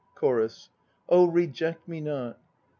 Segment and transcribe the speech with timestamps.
[0.15, 0.69] CHORUS.
[1.09, 2.39] "Oh, reject me not!